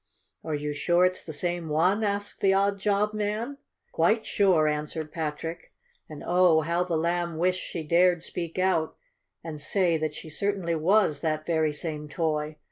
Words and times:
"Are 0.43 0.55
you 0.55 0.73
sure 0.73 1.05
it's 1.05 1.23
the 1.23 1.31
same 1.31 1.69
one?" 1.69 2.03
asked 2.03 2.41
the 2.41 2.55
odd 2.55 2.79
job 2.79 3.13
man. 3.13 3.59
"Quite 3.91 4.25
sure," 4.25 4.67
answered 4.67 5.11
Patrick, 5.11 5.73
and, 6.09 6.23
oh, 6.25 6.61
how 6.61 6.83
the 6.83 6.97
Lamb 6.97 7.37
wished 7.37 7.61
she 7.63 7.83
dared 7.83 8.23
speak 8.23 8.57
out 8.57 8.95
and 9.43 9.61
say 9.61 9.97
that 9.97 10.15
she 10.15 10.27
certainly 10.31 10.73
was 10.73 11.21
that 11.21 11.45
very 11.45 11.71
same 11.71 12.09
toy! 12.09 12.55